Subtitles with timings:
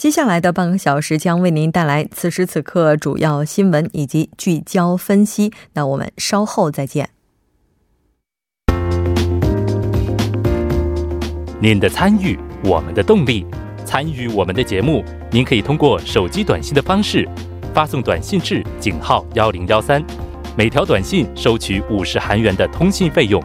[0.00, 5.52] 接下来的半个小时将为您带来此时此刻主要新闻以及聚焦分析。
[5.74, 7.10] 那我们稍后再见。
[11.60, 13.44] 您的参与，我们的动力。
[13.84, 17.28] 参与我们的节目，您可以通过手机短信的方式
[17.74, 20.02] 发送短信至井号幺零幺三，
[20.56, 23.38] 每条短信收取五十韩元的通信费用。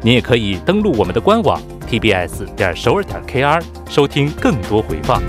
[0.00, 5.20] 您也可以登录我们的官网 tbs 点首尔点 kr 收听更多回放。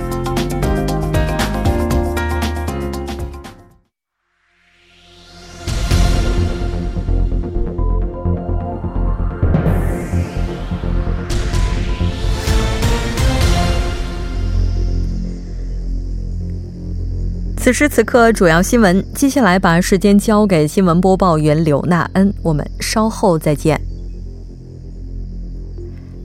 [17.69, 19.05] 此时此刻，主要新闻。
[19.13, 23.79] 接下来把时间交给新闻播报员柳娜恩，我们稍后再见。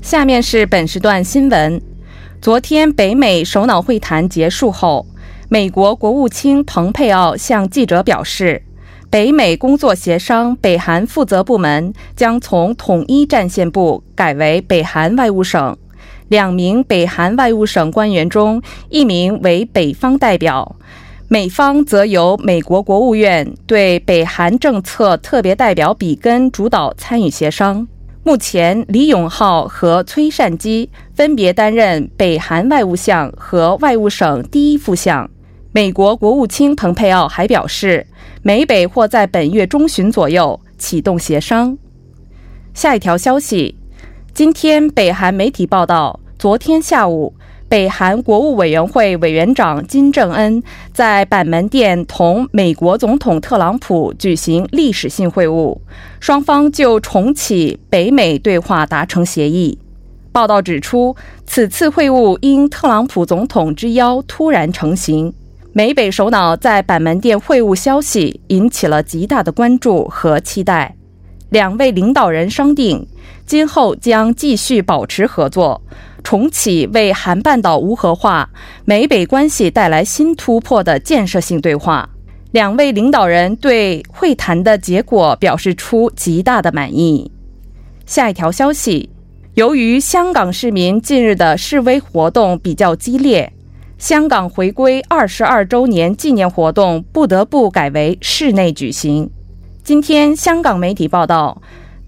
[0.03, 1.79] 下面是本时段新闻。
[2.41, 5.05] 昨天，北美首脑会谈结束后，
[5.51, 8.63] 美国国务卿蓬佩奥向记者表示，
[9.11, 15.77] 北美工作协商北韩负责部门将从统一战线部改为北韩外务省。
[16.29, 20.75] 两名北韩外务省官员中，一名为北方代表，
[21.35, 27.85] 美方则由美国国务院对北韩政策特别代表比根主导参与协商。
[28.23, 35.29] 目前，李永浩和崔善基分别担任北韩外务相和外务省第一副相。
[35.73, 38.07] 美国国务卿蓬佩奥还表示，
[38.43, 41.77] 美北或在本月中旬左右启动协商。
[42.75, 43.77] 下一条消息，
[44.33, 47.35] 今天北韩媒体报道，昨天下午。
[47.75, 50.63] 北韩国务委员会委员长金正恩
[50.93, 55.77] 在板门店同美国总统特朗普举行历史性会晤，
[56.21, 59.77] 双方就重启北美对话达成协议。
[60.31, 65.35] 报道指出，此次会晤因特朗普总统之邀突然成型。
[65.73, 70.95] 美北首脑在板门店会晤消息引起了极大的关注和期待。
[71.51, 73.09] 两位领导人商定，
[73.45, 75.83] 今后将继续保持合作。
[76.25, 78.49] 重启为韩半岛无核化、
[78.85, 82.09] 美北关系带来新突破的建设性对话，
[82.51, 87.31] 两位领导人对会谈的结果表示出极大的满意。
[88.07, 89.11] 下一条消息，
[89.55, 93.53] 由于香港市民近日的示威活动比较激烈，
[93.99, 99.31] 香港回归二十二周年纪念活动不得不改为室内举行。
[99.83, 101.61] 今天，香港媒体报道。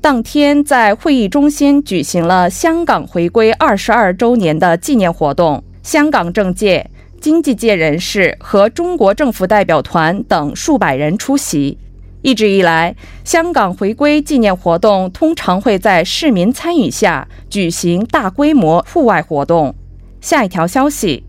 [0.06, 5.64] 当天，在会议中心举行了香港回归二十二周年的纪念活动。
[5.82, 6.88] 香港政界、
[7.20, 11.76] 经济界人士和中国政府代表团等数百人出席。
[12.22, 12.94] 一直以来，
[13.24, 19.74] 香港回归纪念活动通常会在市民参与下举行大规模户外活动。
[20.20, 21.24] 下一条消息：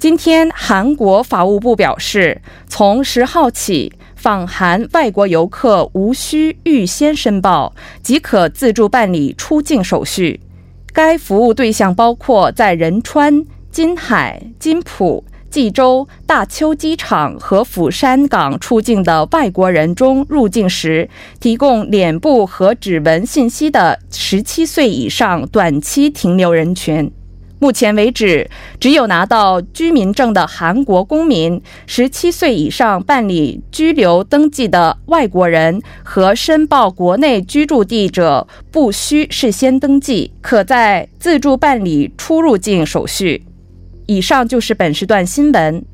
[0.00, 3.92] 今天，韩国法务部表示，从十号起。
[4.16, 10.40] 访韩外国游客无需预先申报，即可自助办理出境手续。
[10.92, 27.12] 该服务对象包括在仁川、金海、金浦、济州、大邱机场和釜山港出境的外国人中入境时提供脸部和指纹信息的十七岁以上短期停留人群。
[27.58, 43.44] 目前为止，只有拿到居民证的韩国公民、十七岁以上办理居留登记的外国人和申报国内居住地者，不需事先登记，可在自助办理出入境手续。
[44.06, 45.84] 以上就是本时段新闻。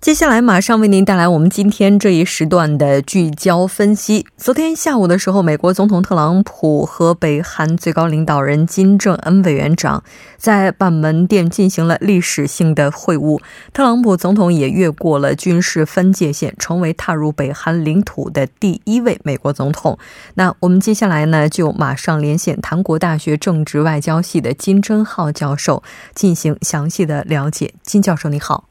[0.00, 4.24] 接下来马上为您带来我们今天这一时段的聚焦分析。
[4.38, 10.02] 昨天下午的时候，美国总统特朗普和北韩最高领导人金正恩委员长
[10.38, 13.38] 在板门店进行了历史性的会晤。
[13.74, 19.98] 特朗普总统也越过了军事分界线，成为踏入北韩领土的第一位美国总统。
[20.32, 25.82] 那我们接下来呢，就马上连线韩国大学政治外交系的金正浩教授
[26.14, 27.74] 进行详细的了解。
[27.82, 28.69] 金教授，你好。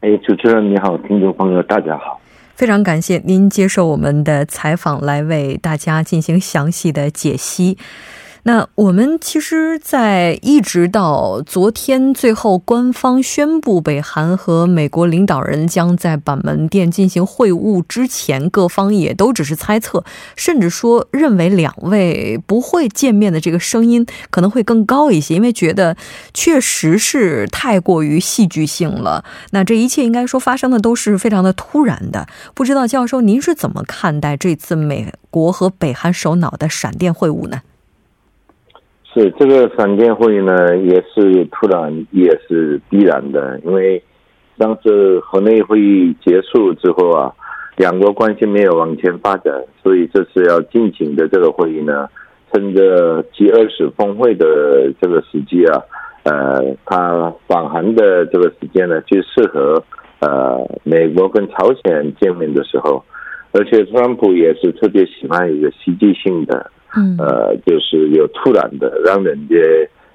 [0.00, 2.20] 哎，主持人你好，听众朋友大家好，
[2.54, 7.78] 非常感谢您接受我们的采访，来为大家进行详细的解析。
[8.46, 20.04] 那我们其实，在一直到昨天最后官方宣布北韩和美国领导人将在板门店进行会晤之前，各方也都只是猜测，
[20.36, 25.96] 甚至说认为两位不会见面的这个声音可能会更高一些，因为觉得
[26.32, 29.24] 确实是太过于戏剧性了。
[29.50, 32.28] 那这一切应该说发生的都是非常的突然的。
[32.54, 37.62] 不知道教授您是怎么看待这次美国和北韩首脑的闪电会晤呢？
[39.16, 43.58] 是这个闪电会议呢，也是突然，也是必然的。
[43.64, 44.02] 因为
[44.58, 47.32] 当时河内会议结束之后啊，
[47.78, 52.06] 两国关系没有往前发展，所以这次要进行的这个会议呢，
[52.52, 55.80] 趁着 G 二十峰会的这个时机啊，
[56.24, 59.82] 呃，他访韩的这个时间呢，就适合
[60.20, 63.02] 呃美国跟朝鲜见面的时候，
[63.52, 66.70] 而且特朗普也是特别喜欢一个戏剧性的。
[66.96, 69.56] 嗯，呃，就是有突然的让人家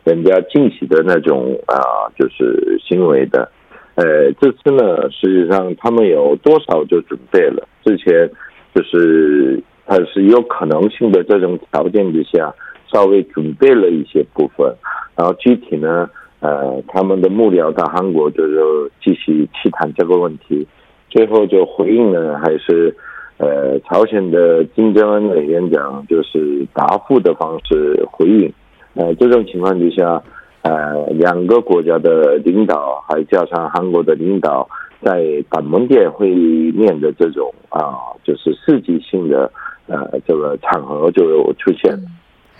[0.03, 1.77] 人家惊喜的那种啊，
[2.17, 3.49] 就是行为的。
[3.95, 7.67] 呃，这次呢，实际上他们有多少就准备了。
[7.85, 8.27] 之前
[8.73, 12.51] 就是他是有可能性的这种条件之下，
[12.91, 14.73] 稍微准备了一些部分。
[15.15, 18.59] 然后具体呢，呃，他们的幕僚到韩国就是
[19.03, 20.65] 继续去谈这个问题。
[21.09, 22.95] 最后就回应呢，还是。
[23.41, 28.53] 呃，朝鲜的金正恩委员长就是答复的方式回应。
[28.93, 30.21] 呃，这种情况之下，
[30.61, 34.69] 呃，两个国家的领导还加上韩国的领导，
[35.01, 36.29] 在板门店会
[36.73, 39.51] 面的这种啊，就是世纪性的
[39.88, 42.03] 呃这个场合就出现了。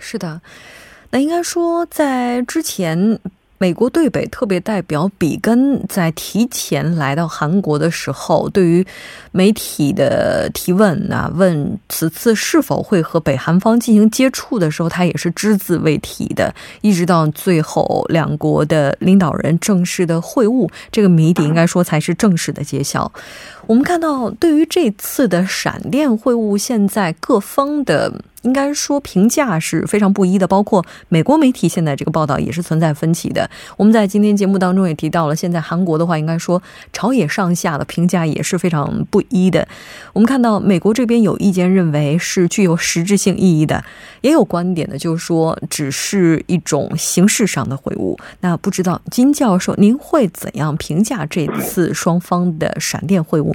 [0.00, 0.40] 是的，
[1.12, 3.20] 那应该说在之前。
[3.62, 8.84] 美国对北特别代表比根在提前来到韩国的时候，对于
[9.30, 16.52] 媒体的提问啊，问此次是否会和北韩方进行接触的时候，他也是只字未提的。
[16.80, 23.12] 一直到最后两国的领导人正式的会晤，这个谜底应该说才是正式的揭晓。
[23.66, 28.12] 我们看到，对于这次的闪电会晤，现在各方的
[28.42, 33.48] 应该说评价是非常不一的，包括美国媒体现在这个报道也是存在分歧的。
[33.76, 36.60] 我们在今天节目当中也提到了，现在韩国的话，应该说
[36.92, 39.66] 朝野上下的评价也是非常不一的。
[40.12, 43.84] 我们看到美国这边有意见认为是具有实质性意义的，
[44.22, 48.18] 也有观点呢，就是说只是一种形式上的会晤。
[48.40, 53.51] 那不知道金教授您会怎样评价这次双方的闪电会晤？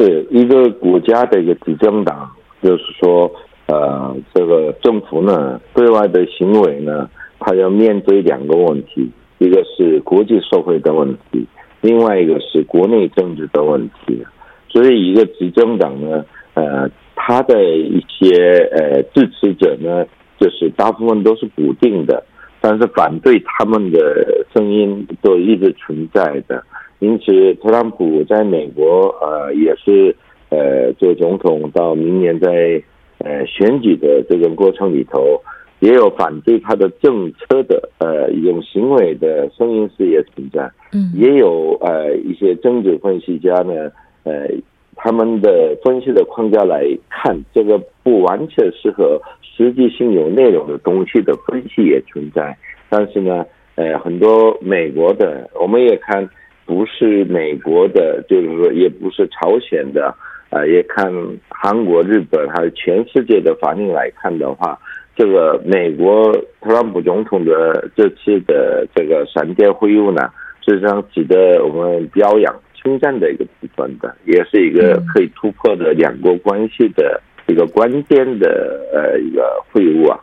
[0.00, 2.30] 是一个国家的一个执政党，
[2.62, 3.30] 就是说，
[3.66, 7.06] 呃，这个政府呢，对外的行为呢，
[7.38, 11.46] 他要面对两个问题，一个是国际社会的问题，
[11.82, 14.24] 另外一个是国内政治的问题。
[14.70, 16.24] 所以，一个执政党呢，
[16.54, 20.06] 呃，他的一些呃支持者呢，
[20.38, 22.24] 就是大部分都是固定的，
[22.62, 26.64] 但是反对他们的声音都一直存在的。
[27.00, 30.14] 因此，特朗普在美国呃也是
[30.50, 32.82] 呃做总统到明年在
[33.18, 35.40] 呃选举的这个过程里头，
[35.78, 43.90] 也有反对他的政策的呃一种行为的声音是也存在，嗯，也有呃一些政治分析家呢，
[44.24, 44.46] 呃
[44.94, 52.54] 他们的分析的框架来看，这个不完全适合实际性有内容的东西的分析也存在，
[52.90, 53.46] 但是呢，
[53.76, 56.28] 呃很多美国的我们也看。
[56.70, 60.14] 不是美国的，就是说，也不是朝鲜的，
[60.50, 61.12] 啊，也看
[61.48, 64.78] 韩国、日本还有全世界的反应来看的话，
[65.16, 70.30] 这个美国特朗普总统的这次的这个闪电会晤呢，
[70.64, 80.20] 实际上值得我们表扬、称赞的一个部分的，也是一个可以突破的两国关系的一个关键的呃一个会晤啊。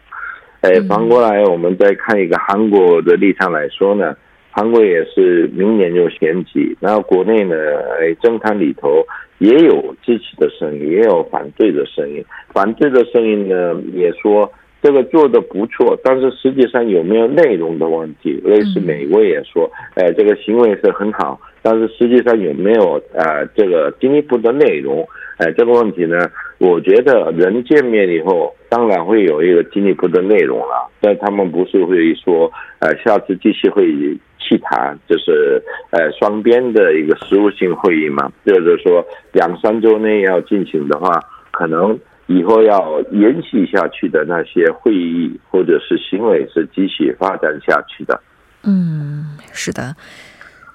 [0.61, 4.15] 哎，反过来我们再看一个韩国的立场来说呢。
[4.57, 7.55] 韩国也是明年就选举，然后国内呢，
[7.99, 9.05] 哎，政坛里头
[9.37, 12.25] 也有支持的声音，也有反对的声音。
[12.51, 18.41] 反对的声音呢，也说这个做的不错，但是实际上有没有内容的问题？
[18.43, 25.07] 类似美国也说，哎，这个行为是很好，但是实际上有没有呃这个进一步的内容？
[25.37, 26.17] 哎，这个问题呢，
[26.57, 34.17] 我觉得人见面以后，当然会有一个进一步的内容了，但他们不是会说，呃，下次继续会议。
[34.37, 41.19] 去谈就是呃双边的一个实务性会议嘛，就是说两三周内要进行的话，
[41.51, 48.19] 可能以后要延续下去的那些会议或者是行为是继续发展下去的。
[48.63, 49.95] 嗯，是的。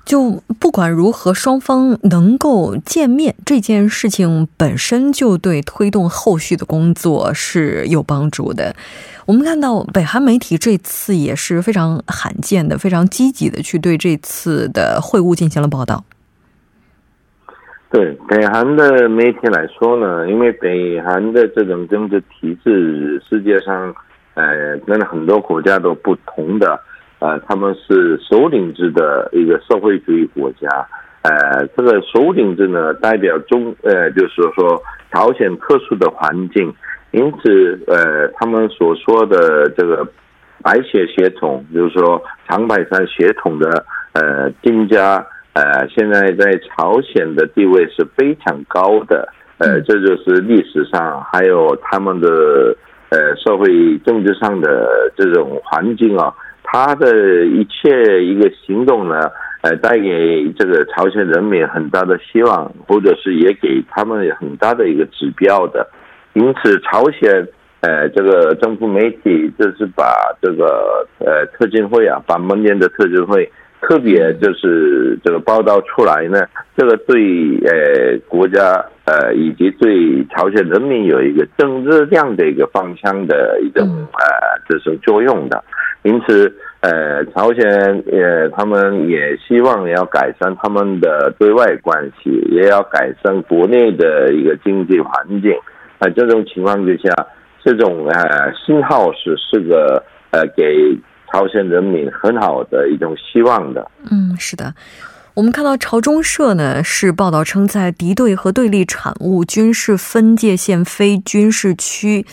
[0.04, 8.74] 就不管如何，双方能够见面这件事情本身就对推动后续的工作是有帮助的。
[9.26, 16.04] 我们看到北韩媒体这次也是非常罕见的、非常积极的去对这次的会晤进行了报道。
[17.88, 23.94] 对北韩的媒体来说呢，因为北韩的这种政治体制，世界上
[24.34, 26.78] 呃，跟很多国家都不同的。
[27.22, 30.66] 呃，他们是首领制的一个社会主义国家，
[31.22, 36.74] 呃，这个首领制呢，代表中，呃，就是说朝鲜特殊的环境，
[37.12, 40.04] 因此，呃，他们所说的这个
[40.62, 52.76] 白血血统，就是说长白山血统的，呃，金家，呃，现在在朝鲜的地位是非常高的，呃，这就是历史上还有他们的，
[53.10, 56.34] 呃，社会政治上的这种环境啊。
[56.72, 65.86] 他的一切一个行动呢，呃，带给这个朝鲜人民很大的希望，或者是也给他们很大的一个指标的。
[66.32, 67.46] 因此，朝鲜
[67.82, 73.46] 呃这个政府媒体就是把这个呃特金会啊，把门年的特金会
[73.82, 77.20] 特别就是这个报道出来呢，这个对
[77.66, 85.62] 呃国家呃以及对朝鲜人民有一个正能量的一个方向的一种呃这种作用的。
[86.02, 87.62] 因此，呃，朝鲜
[88.06, 95.52] 也，他们也希望要改善他们的对外关系，也要改善国内的一个经济环境。
[96.00, 97.14] 在这种情况之下，
[97.64, 100.98] 这种呃信号是是个呃给
[101.32, 103.88] 朝鲜人民很好的一种希望的。
[104.10, 104.74] 嗯，是的。
[105.34, 112.26] 我们看到朝中社呢是报道称，在敌对和对立产物、军事分界线、非军事区。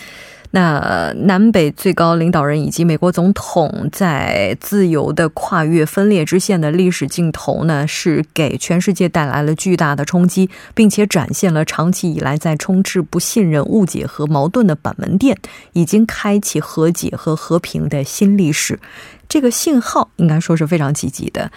[0.52, 15.38] 那南北最高领导人以及美国总统在自由的跨越分裂之线的历史镜头呢，是给全世界带来了巨大的冲击，并且展现了长期以来在充斥不信任、误解和矛盾的板门店
[15.74, 18.80] 已经开启和解和和平的新历史。
[19.28, 21.52] 这个信号应该说是非常积极的。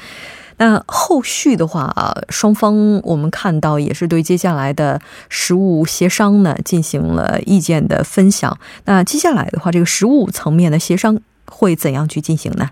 [0.62, 8.56] 那后续的话啊，双方我们看到也是对接下来的实务协商呢进行了意见的分享。
[8.84, 12.70] 那接下来的话，这个实务层面的协商会怎样去进行呢？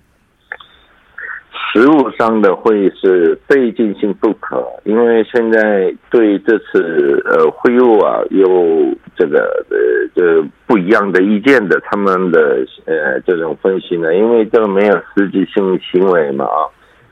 [1.73, 9.76] 实务上的会议是非进行不可，因为现在对这次呃会晤啊有这个呃
[10.14, 16.70] 这不一样的意见的，他们的呃这种分析呢，因为这个没有实际性行为嘛啊。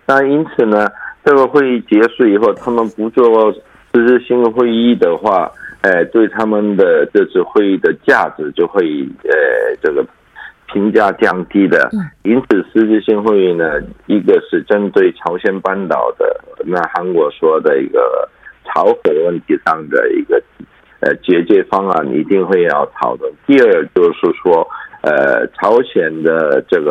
[0.09, 0.88] 那因此呢，
[1.23, 3.53] 这个会议结束以后，他们不做
[3.93, 10.03] 实质性会议的话，哎，对他们的这次会议的价值就会呃这个
[10.73, 11.91] 评价降低的。
[12.23, 18.27] 因此，实质性会议呢，一个是针对朝鲜半岛的，那韩国说的一个
[18.65, 20.43] 朝核问题上的一个
[21.00, 23.31] 呃解决方案，一定会要讨论。
[23.47, 24.67] 第二就是说。
[25.00, 26.90] 呃，朝鲜的这个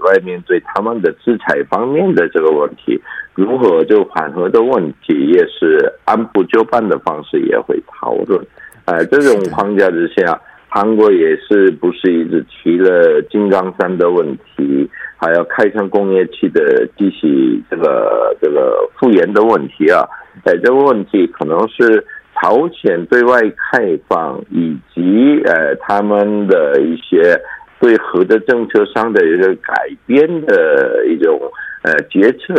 [0.00, 3.00] 外面对他们的制裁方面的这个问题，
[3.34, 8.44] 如何就缓和的问题，也是按部就班的方式也会讨论。
[8.86, 20.04] 呃，这种框架之下，韩国也是不是一直提了金刚山的问题，还要开创工业区的继续这个这个复原的问题啊？
[20.44, 22.04] 哎，这个问题可能是。
[22.40, 27.36] 朝鲜对外开放以及呃他们的一些
[27.80, 29.74] 对核的政策上的一个改
[30.06, 31.40] 变的一种
[31.82, 32.54] 呃决策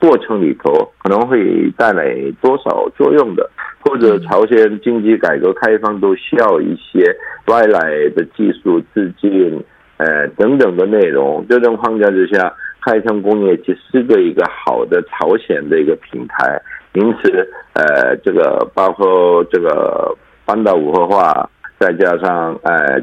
[0.00, 3.48] 过程里头，可能会带来多少作用的，
[3.80, 7.14] 或者朝鲜经济改革开放都需要一些
[7.46, 7.80] 外来
[8.16, 9.62] 的技术资金
[9.96, 11.44] 呃等等的内容。
[11.48, 16.60] 这种框架之下，开城工业其实个一个好的朝鲜的一个平台。
[16.94, 23.02] 因此，呃，这个包括这个半岛无核化，再加上呃，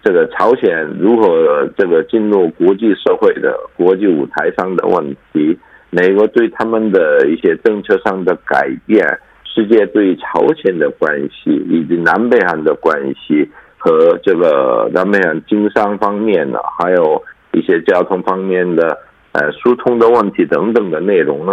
[0.00, 5.58] 这个朝鲜如何这个进入国际社会的国际舞台上的问题，
[5.90, 9.04] 美国对他们的一些政策上的改变，
[9.44, 17.20] 世界对朝鲜的关系，以及南北韩的关系和这个南北韩经商方面呢，还有
[17.50, 18.96] 一些交通方面的
[19.32, 21.52] 呃疏通的问题等等的内容呢。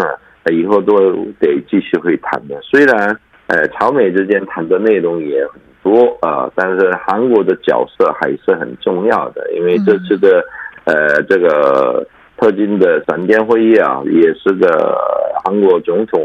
[0.52, 0.98] 以后都
[1.40, 2.60] 得继续会谈的。
[2.62, 3.16] 虽然，
[3.48, 9.52] 呃，朝美之间谈的内容也很多啊，但是韩国的角色还是很重要的。
[9.54, 10.44] 因为这次的，
[10.86, 12.06] 呃，这个
[12.38, 14.98] 特金的闪电会议啊，也是个
[15.44, 16.20] 韩国总统，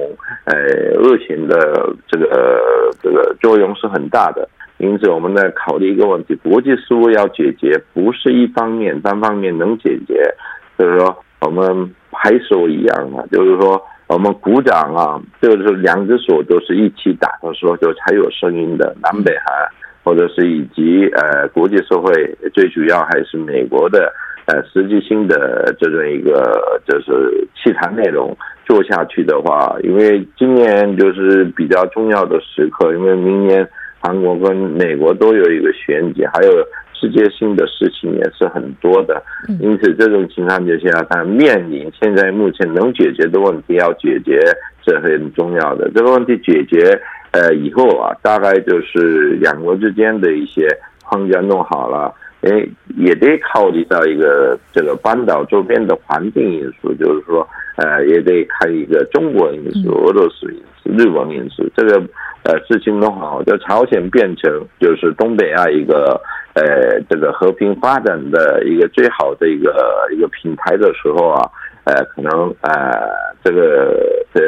[0.45, 0.55] 呃，
[1.03, 4.49] 恶行的这个这个作用是很大的。
[4.79, 10.35] 因此，我们在考虑一个问题：国际事务要解决，不是一方面单方面能解决。
[10.79, 13.83] 就是说，我们拍手一样的，就是说。
[14.07, 18.95] 我们鼓掌啊，就是两只手都是一起打的时候，就才有声音的。
[19.03, 19.69] 南北韩，
[20.05, 22.13] 或者是以及呃国际社会，
[22.53, 24.13] 最主要还是美国的
[24.47, 33.67] 呃实际性的这种一个就是其他内容做下去的话，因为今年就是比较重要的时刻，因为明年
[34.01, 36.51] 韩国跟美国都有一个选举，还有。
[36.95, 39.23] 世界性的事情也是很多的，
[39.61, 44.41] 因此这种情况之下，他面临现在目前能解决的问题要解决
[44.87, 45.91] 是很重要的。
[45.95, 46.99] 这个问题解决，
[47.33, 50.67] 呃，以后啊，大概就是两国之间的一些
[51.05, 57.47] 框架弄好了，哎，也得考虑到一个这个半岛周边的环境因素，就是说，
[57.77, 61.69] 呃，也得看一个中国因素、俄罗斯因素、日本因素。
[61.77, 61.97] 这个
[62.45, 66.19] 呃事情弄好，就朝鲜变成就是东北亚一个。
[66.55, 71.51] 呃，这个和平发展的一个最好的一个一个平台的时候啊，
[71.83, 73.11] 呃，可能呃，
[73.43, 73.93] 这个
[74.33, 74.41] 这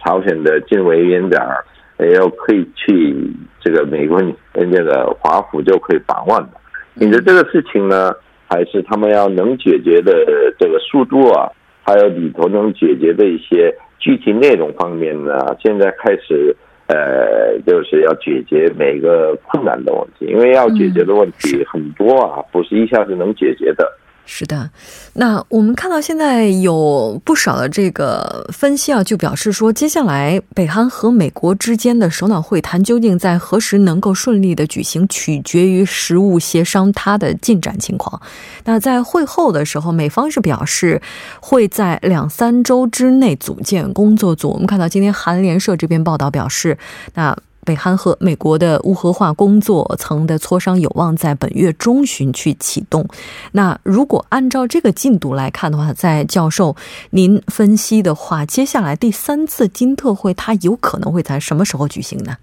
[0.00, 1.44] 朝鲜的近委员长
[1.98, 3.16] 也要可以去
[3.60, 4.22] 这个美国
[4.54, 6.50] 那个华府就可以访问的。
[6.94, 8.12] 你的这个事情呢，
[8.48, 10.12] 还是他们要能解决的
[10.56, 11.50] 这个速度啊，
[11.82, 16.54] 还有里头能解决的一些具体内容方面呢，现在开始。
[16.90, 23.88] 呃，就是要解决每个困难的问题，因为要解决的问题很多啊，不是一下子能解决的。
[24.24, 24.70] 是的，
[25.14, 38.22] 那我们看到现在有不少的这个分析啊，就表示说，接下来北韩和美国之间的首脑会谈究竟在何时能够顺利的举行，取决于实务协商它的进展情况。
[38.64, 41.02] 那在会后的时候，美方是表示
[41.40, 44.50] 会在两三周之内组建工作组。
[44.50, 46.78] 我们看到今天韩联社这边报道表示，
[47.14, 47.36] 那。
[47.64, 53.06] 北韩和美国的无核化工作层的磋商有望在本月中旬去启动。
[53.52, 56.74] 那如果按照这个进度来看的话，在教授
[57.10, 62.36] 您分析的话，接下来第三次金特会它有可能会在什么时候举行呢？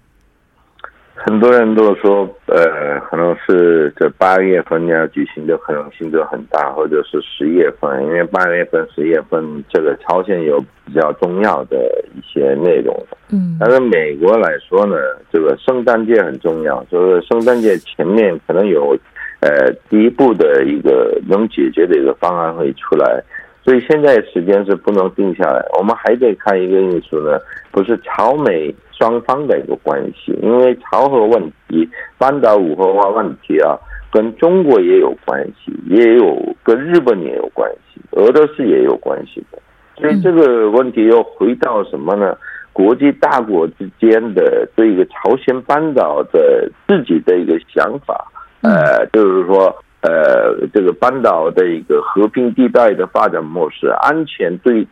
[1.20, 11.76] 很多人都说，呃，可能是这八月份要举行的可能性就很大，或者是十月份，因为八月份、十月份这个朝鲜有比较重要的
[12.14, 12.96] 一些内容。
[13.32, 14.96] 嗯，但是美国来说呢，
[15.32, 18.96] 这个圣诞节很重要，就是圣诞节前面可能有，
[19.40, 23.20] 呃，第一步的一个能解决的一个方案会出来，
[23.64, 27.38] 所以现在时间是不能定下来，我们还得看一个因素呢，
[27.72, 28.72] 不是朝美。
[28.98, 33.78] 双方的一个关系，因为朝核问题、半岛五核化问题啊，
[34.10, 39.58] 跟中国也有关系，也有跟日本也有关系，俄罗斯也有关系的。
[39.96, 42.36] 所以这个问题又回到什么呢？
[42.72, 48.30] 国际大国之间的对一个朝鲜半岛的自己的一个想法，
[48.62, 54.86] 呃，就是说，呃，这个半岛的一个和平地带的发展模式，安全对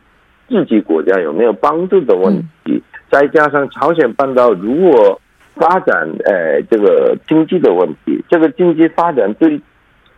[0.48, 2.82] 自己国家有没有帮助的问题。
[3.10, 5.20] 再加上朝鲜半岛如果
[5.54, 9.60] 发展，呃，这个经济的问题，这个经济发展对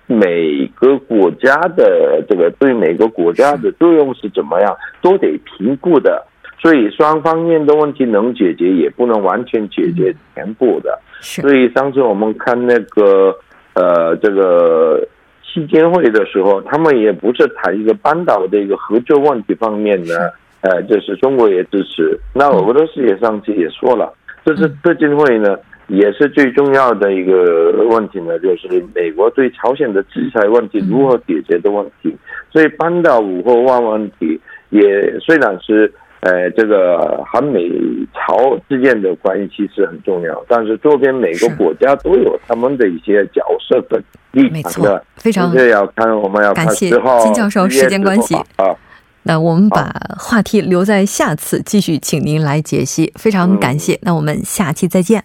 [0.07, 6.25] 每个国家的这个对每个国家的作用是怎么样，都得评估的。
[6.61, 10.99] 所以双方面的问题能解决，也不能完全解决全部的。
[11.21, 13.37] 所以上次我们看那个
[13.75, 15.07] 呃这个
[15.53, 20.15] 期间会的时候，他们也不是谈一个半岛的一个合作问题方面呢。
[20.61, 24.13] 呃，就是中国也支持，那俄罗斯也上次也说了，
[24.45, 25.57] 这是特金会呢，
[25.87, 32.13] 也是最重要的一个问题呢，就是美国对朝鲜的制裁问题如何解决的问题。
[32.51, 34.81] 所以半岛五核化问题也
[35.21, 37.69] 虽然是呃这个韩美
[38.13, 44.03] 朝之间的关系是很重要，但是周边每个国家都有他们的一些角色的
[44.33, 48.75] 立场的，非常这要看我们要看之后金教授时间关系啊。
[49.23, 53.13] 那我们把话题留在下次继续，请您来解析。
[53.17, 55.23] 非常感谢，那我们下期再见。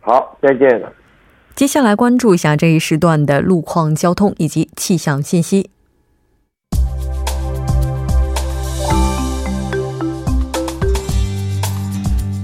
[0.00, 0.82] 好，再见。
[1.54, 5.70] 接下来关注一下这一时段的路况、交通以及气象信息。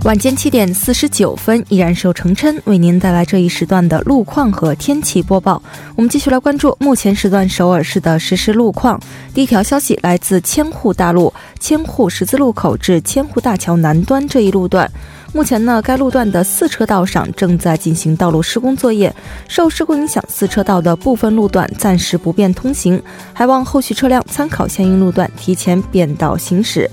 [0.05, 5.63] 晚间七点四十九分，依然是由程琛为您带来这一时段的路况和天气播报。
[5.95, 9.01] 我们继续来关注目前时段首尔市的实时路况。
[9.33, 14.91] 第一条消息来自千户大路千户十字路口至千户大桥南端这一路段，
[15.33, 19.15] 目前呢，该路段的四车道上正在进行道路施工作业，
[19.47, 23.01] 受事故影响，四车道的部分路段暂时不便通行，
[23.33, 26.91] 还望后续车辆参考相应路段提前变道行驶。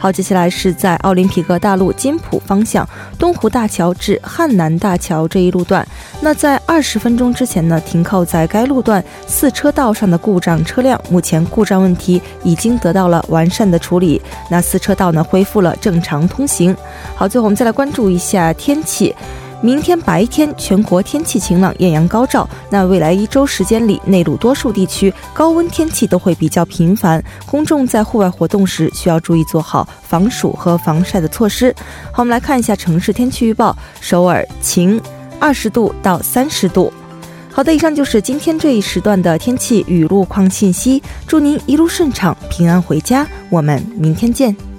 [0.00, 5.86] 好，接下来是在奥林匹克大陆金浦方向东湖大桥至汉南大桥这一路段。
[6.22, 14.22] 那在二十分钟之前呢，停靠在该路段四车道上的故障车辆，目前故障问题已经得到了完善的处理。
[14.48, 16.74] 那四车道呢，恢复了正常通行。
[17.14, 19.14] 好，最后我们再来关注一下天气。
[19.62, 22.48] 明天白天全国天气晴朗，艳阳高照。
[22.70, 31.74] 那未来一周时间里，内陆多数地区高温天气都会比较频繁，公众在户外活动时需要注意做好防暑和防晒的措施。
[32.10, 35.00] 好，我们来看一下城市天气预报：首尔晴，
[35.38, 36.90] 二十度到三十度。
[37.52, 41.02] 好的，以上就是今天这一时段的天气与路况信息。
[41.26, 43.26] 祝您一路顺畅，平安回家。
[43.50, 44.69] 我们明天见。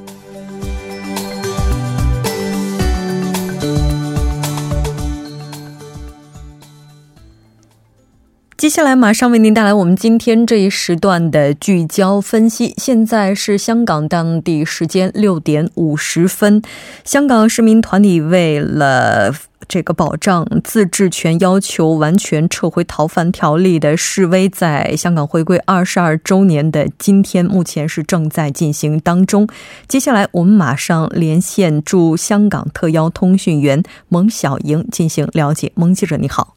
[8.61, 12.75] 接下来马上为您带来我们今天这一时段的聚焦分析。
[12.77, 16.61] 现在是香港当地时间六点五十分，
[17.03, 19.33] 香港市民团体为了
[19.67, 29.47] 这个保障自治权，要求完全撤回逃犯条例的示威，在香港回归二十二周年的今天，目前是正在进行当中。
[29.87, 35.71] 接下来我们马上连线驻香港特邀通讯员蒙小莹进行了解。
[35.73, 36.55] 蒙记者，你好。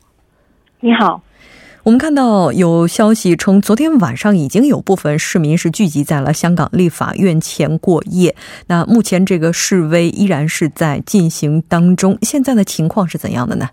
[0.81, 1.23] 你好。
[1.85, 8.35] 我们看到有消息称，昨天晚上已经有部分市民是聚集在了香港立法院前过夜。
[8.68, 13.68] 那目前这个示威依然是在进行当中，现在的情况是怎样的呢？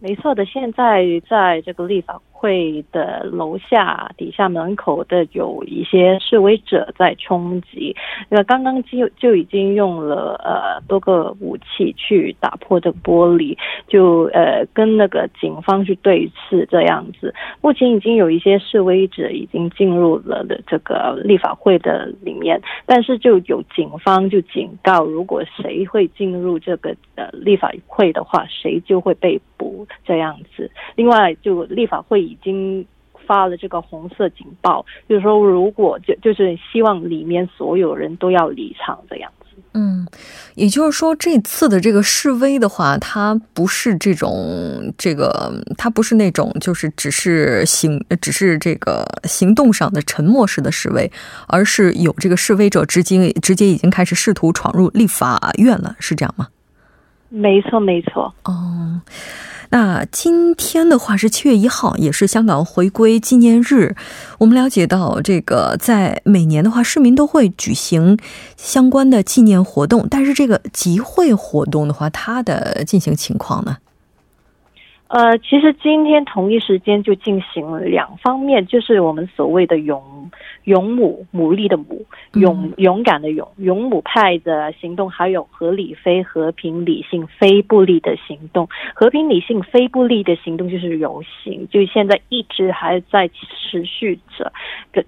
[0.00, 2.20] 没错的，现在在这个立法。
[2.38, 7.96] 会的楼下底下门口的有一些示威者在冲击，
[8.28, 17.34] 那刚刚就就已经用了呃多个武器去打破这玻璃，就呃跟那个警方去对峙这样子。
[17.60, 30.70] 目前已经有一些示威者已经进入了的这个立法会的里面，但是就有警方就警告，如果谁会进入这个呃立法会的话，谁就会被捕这样子。
[30.96, 32.18] 另外，就立法会。
[32.28, 32.84] 已经
[33.26, 39.46] 发了这个红色警报，就是说，如果就就是希望里面所有人都要离场这样子。
[39.72, 40.06] 嗯，
[40.54, 51.10] 也就是说，这次的这个示威的话，它不是这种这个，它不是那种就是只是行，只是这个行动上的沉默式的示威，
[51.46, 56.48] 而是有这个示威者直接直接已经开始试图闯入立法院了，是这样吗？
[57.30, 58.34] 没错，没错。
[58.44, 59.00] 哦。
[59.70, 63.94] 那今天的话是七月一号，也是香港回归纪念日。
[64.38, 68.16] 我们了解到，这个在每年的话，市民都会举行
[68.56, 73.76] 相关的纪念活动，但是这个集会活动的话，它的进行情况呢？
[75.08, 80.02] 呃，其实今天同一时间就进行了两方面，就是我们所谓的勇
[80.64, 88.68] 勇武武力的武勇勇敢的勇勇武派的行动，还有合理非和平理性非不力的行动。
[88.94, 94.52] 和平理性非不力的行动就是游行，就现在一直还在持续着。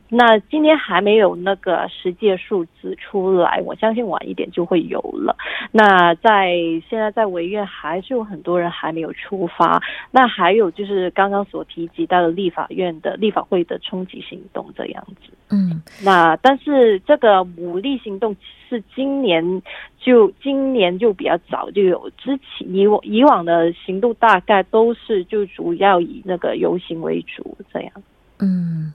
[0.09, 5.37] 那今天还没有那个实际数字出来，我相信晚一点就会有了。
[5.73, 6.55] 那在
[6.89, 9.83] 现在在维院还是有很多人还没有出发。
[10.11, 18.35] 那还有就是刚刚所提及到的立法院的立法会的冲击行动这样子，嗯，那但是这个武力行动
[18.69, 19.63] 是今年
[19.99, 27.93] 就今年就比较早就有，之前以往以往的行动大概都是就主要以那个游行为主这样，
[28.39, 28.93] 嗯。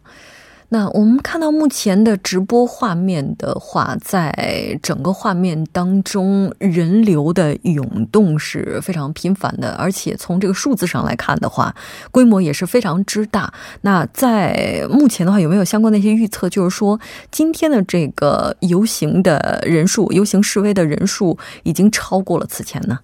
[0.70, 11.74] 那我们看到目前的直播画面的话，在整个画面当中，人流的涌动是非常频繁的，而且从这个数字上来看的话，
[12.12, 13.54] 规模也是非常之大。
[13.82, 16.50] 那在目前的话，有没有相关的一些预测？
[16.50, 17.00] 就是说，
[17.32, 23.00] 今天的这个游行的人数、游行示威的人数，已经超过了此前呢？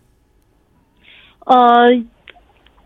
[1.45, 2.03] 呃。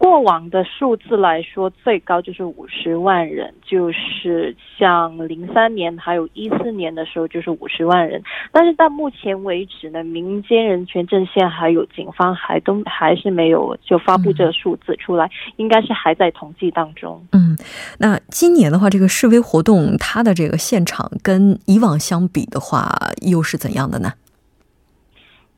[0.05, 8.21] 过往的数字来说，最高就是五十万人，就是像零三年还有一四年的时候，就是五十万人。
[8.51, 17.25] 但是到目前为止呢，民间人权阵线还有警方还都还是没有就发布这个数字出来，应该是还在统计当中。
[17.31, 17.57] 嗯，
[17.97, 24.13] 那今年的话，这个示威活动它的这个现场跟以往相比的话，又是怎样的呢？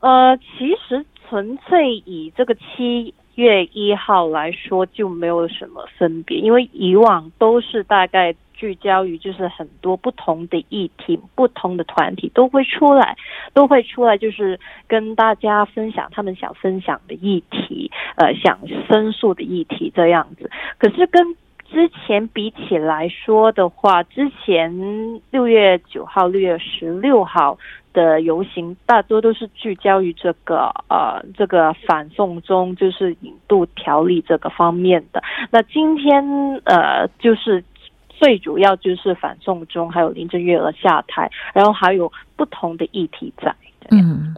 [0.00, 3.12] 呃，其实纯粹以这个七。
[3.38, 13.16] 月一号来说就没有什么分别，因为以往都是大概聚焦于就是很多不同的议题，不同的团体都会出来，
[13.54, 20.50] 都会出来就是跟大家分享他们想分享的议题，呃，想申诉的议题这样子。
[20.76, 21.36] 可是跟
[21.70, 27.56] 之前比起来说的话，之前六月九号、六月十六号
[27.98, 35.20] 的游行，大多都是聚焦于这个呃这个反送中，就是引渡条例这个方面的。
[35.50, 36.22] 那今天
[36.64, 37.64] 呃就是
[38.08, 43.52] 最主要就是反送中，还有林郑月娥下台，然后还有不同的议题在。
[43.90, 44.36] 嗯。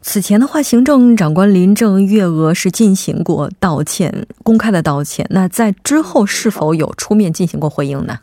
[0.00, 4.10] 此前的话，行政长官林郑月娥是进行过道歉，
[4.42, 5.26] 公开的道歉。
[5.28, 8.14] 那在之后是否有出面进行过回应呢？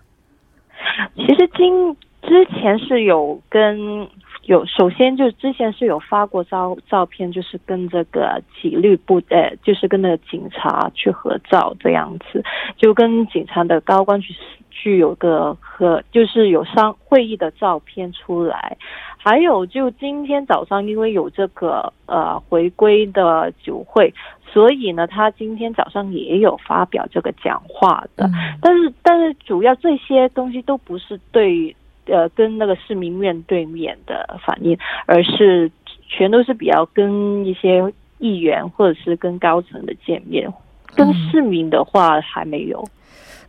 [1.16, 4.08] 其实今之前是有跟
[4.46, 12.44] 有，首先就之前是有发过照照片，就是跟这个纪律部，呃，就是跟那个警察去合照这样子，
[12.78, 14.36] 就跟警察的高官去
[14.70, 18.78] 去有个和，就是有商会议的照片出来。
[19.18, 24.14] 还有，就今天早上，因为有这个呃回归的酒会，
[24.46, 28.30] 所以呢，他今天早上也有发表这个讲话的。
[28.62, 31.76] 但是，但是主要这些东西都不是对
[32.08, 35.72] 呃跟那个市民面对面的反应，而是
[36.08, 37.84] 全都是比较跟一些
[38.20, 40.52] 议员或者是跟高层的见面，
[40.96, 42.84] 跟市民的话还没有。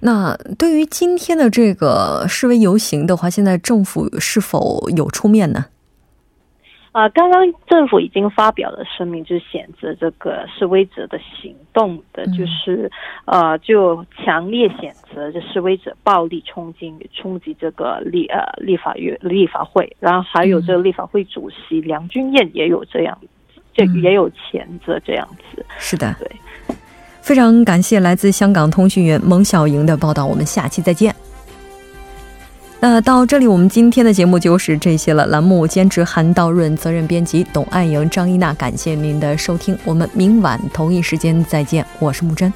[0.01, 5.65] 那对于今天的这个示威游行的话，现在政府是否有出面呢？
[6.97, 12.91] 啊，刚刚政府已经发表了声明，就是谴责这个示威者的行动的，就是
[13.27, 23.19] 呃，就强烈谴责这示威者暴力冲击冲击这个立呃立法院立法会，然后还有这个立法会主席梁君彦也有这样，
[23.75, 25.67] 这也有谴责这样子。
[25.77, 26.27] 是的，对。
[27.21, 31.15] 非常感谢来自香港通讯员蒙小莹的报道，我们下期再见。
[32.89, 35.27] 那到这里，我们今天的节目就是这些了。
[35.27, 42.53] 栏目兼职韩道润，责任编辑董爱莹、张一娜，感谢您的收听，我们明晚同一时间再见，我是木真。